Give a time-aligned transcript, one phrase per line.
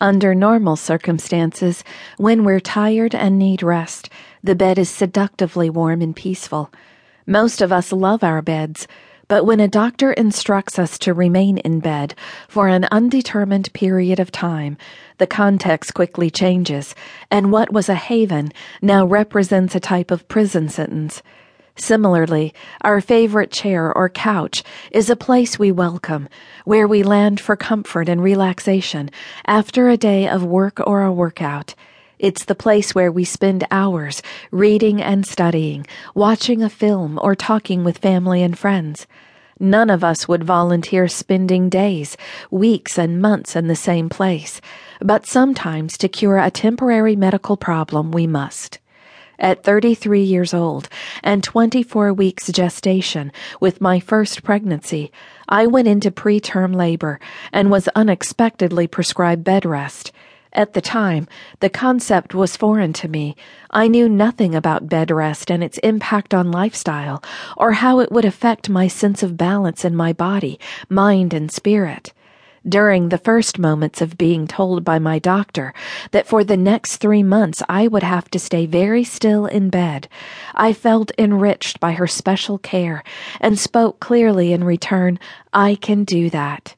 [0.00, 1.82] Under normal circumstances,
[2.18, 4.08] when we're tired and need rest,
[4.44, 6.70] the bed is seductively warm and peaceful.
[7.26, 8.86] Most of us love our beds,
[9.26, 12.14] but when a doctor instructs us to remain in bed
[12.46, 14.78] for an undetermined period of time,
[15.18, 16.94] the context quickly changes,
[17.28, 21.24] and what was a haven now represents a type of prison sentence.
[21.80, 22.52] Similarly,
[22.82, 26.28] our favorite chair or couch is a place we welcome,
[26.64, 29.10] where we land for comfort and relaxation
[29.46, 31.76] after a day of work or a workout.
[32.18, 35.86] It's the place where we spend hours reading and studying,
[36.16, 39.06] watching a film, or talking with family and friends.
[39.60, 42.16] None of us would volunteer spending days,
[42.50, 44.60] weeks, and months in the same place,
[45.00, 48.80] but sometimes to cure a temporary medical problem we must.
[49.40, 50.88] At 33 years old
[51.22, 53.30] and 24 weeks gestation
[53.60, 55.12] with my first pregnancy,
[55.48, 57.20] I went into preterm labor
[57.52, 60.10] and was unexpectedly prescribed bed rest.
[60.52, 61.28] At the time,
[61.60, 63.36] the concept was foreign to me.
[63.70, 67.22] I knew nothing about bed rest and its impact on lifestyle,
[67.56, 70.58] or how it would affect my sense of balance in my body,
[70.88, 72.12] mind, and spirit
[72.68, 75.72] during the first moments of being told by my doctor
[76.10, 80.08] that for the next three months I would have to stay very still in bed,
[80.54, 83.02] I felt enriched by her special care
[83.40, 85.18] and spoke clearly in return,
[85.52, 86.74] I can do that.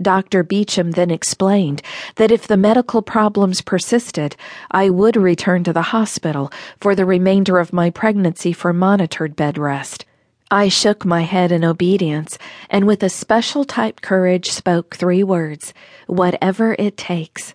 [0.00, 0.42] Dr.
[0.42, 1.82] Beecham then explained
[2.16, 4.36] that if the medical problems persisted,
[4.70, 9.58] I would return to the hospital for the remainder of my pregnancy for monitored bed
[9.58, 10.04] rest.
[10.50, 12.38] I shook my head in obedience
[12.70, 15.74] and with a special type courage spoke three words
[16.06, 17.54] whatever it takes.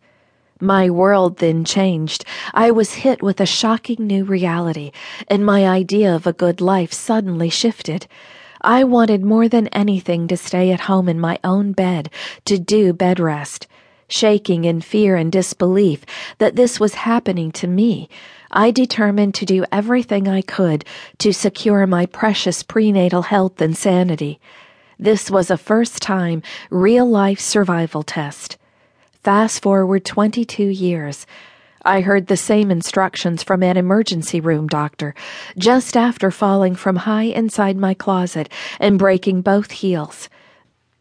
[0.59, 2.23] My world then changed.
[2.53, 4.91] I was hit with a shocking new reality,
[5.27, 8.05] and my idea of a good life suddenly shifted.
[8.61, 12.11] I wanted more than anything to stay at home in my own bed
[12.45, 13.65] to do bed rest.
[14.15, 16.05] Shaking in fear and disbelief
[16.37, 18.09] that this was happening to me,
[18.51, 20.85] I determined to do everything I could
[21.17, 24.39] to secure my precious prenatal health and sanity.
[24.99, 28.59] This was a first time real life survival test.
[29.23, 31.25] Fast forward 22 years.
[31.83, 35.15] I heard the same instructions from an emergency room doctor
[35.57, 38.47] just after falling from high inside my closet
[38.79, 40.29] and breaking both heels.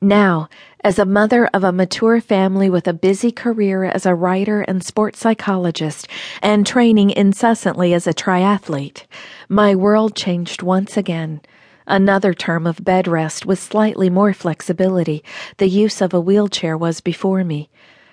[0.04, 0.48] Now,
[0.84, 4.82] as a mother of a mature family with a busy career as a writer and
[4.82, 6.08] sports psychologist
[6.42, 9.04] and training incessantly as a triathlete,
[9.48, 11.40] my world changed once again.
[11.86, 15.22] Another term of bed rest with slightly more flexibility,
[15.58, 17.70] the use of a wheelchair was before me.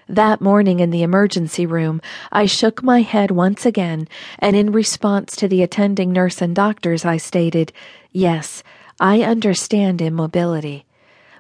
[0.07, 4.07] That morning in the emergency room, I shook my head once again,
[4.39, 7.71] and in response to the attending nurse and doctors, I stated,
[8.11, 8.63] Yes,
[8.99, 10.85] I understand immobility.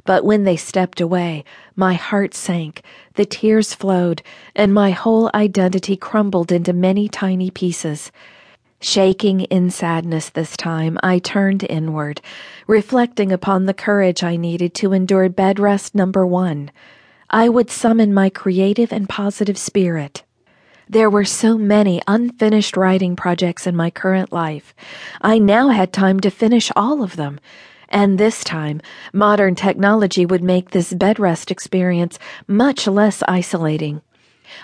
[0.05, 1.43] But when they stepped away,
[1.75, 2.81] my heart sank,
[3.15, 4.21] the tears flowed,
[4.55, 8.11] and my whole identity crumbled into many tiny pieces.
[8.81, 12.21] Shaking in sadness this time, I turned inward,
[12.65, 16.71] reflecting upon the courage I needed to endure bed rest number one.
[17.29, 20.23] I would summon my creative and positive spirit.
[20.87, 24.73] There were so many unfinished writing projects in my current life.
[25.21, 27.39] I now had time to finish all of them.
[27.89, 28.81] And this time,
[29.13, 34.01] modern technology would make this bed rest experience much less isolating.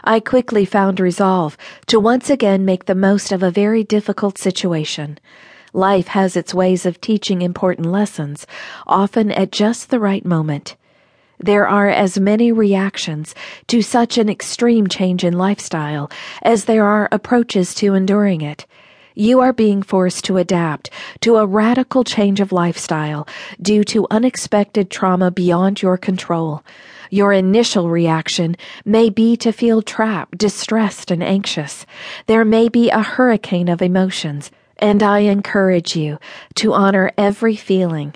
[0.04, 5.20] I quickly found resolve to once again make the most of a very difficult situation.
[5.74, 8.46] Life has its ways of teaching important lessons,
[8.88, 10.76] often at just the right moment.
[11.40, 13.36] There are as many reactions
[13.68, 16.10] to such an extreme change in lifestyle
[16.42, 18.66] as there are approaches to enduring it.
[19.18, 20.90] You are being forced to adapt
[21.22, 23.26] to a radical change of lifestyle
[23.62, 26.66] due to unexpected trauma beyond your control.
[27.10, 31.86] Your initial reaction may be to feel trapped, distressed, and anxious.
[32.28, 36.20] There may be a hurricane of emotions, and I encourage you
[36.56, 38.16] to honor every feeling.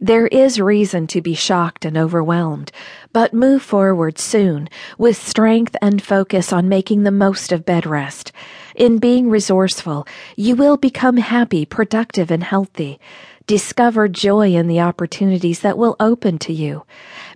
[0.00, 2.72] There is reason to be shocked and overwhelmed,
[3.18, 8.30] but move forward soon with strength and focus on making the most of bed rest.
[8.76, 10.06] In being resourceful,
[10.36, 13.00] you will become happy, productive, and healthy.
[13.48, 16.84] Discover joy in the opportunities that will open to you.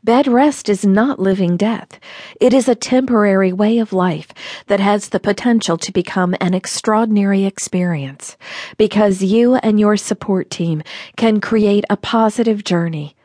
[0.05, 1.99] Bed rest is not living death.
[2.41, 4.29] It is a temporary way of life
[4.69, 8.37] that has the potential to become an extraordinary experience
[8.77, 10.85] because you and your support team
[11.17, 13.17] can create a positive journey.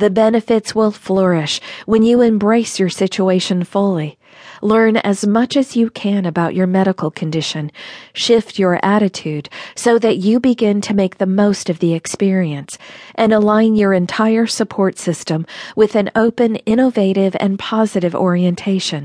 [0.00, 4.16] The benefits will flourish when you embrace your situation fully.
[4.62, 7.70] Learn as much as you can about your medical condition.
[8.14, 12.78] Shift your attitude so that you begin to make the most of the experience
[13.14, 15.44] and align your entire support system
[15.76, 18.98] with an open, innovative, and positive orientation.